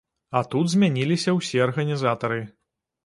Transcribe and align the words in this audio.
А 0.37 0.39
тут 0.53 0.71
змяніліся 0.73 1.35
ўсе 1.37 1.61
арганізатары. 1.69 2.41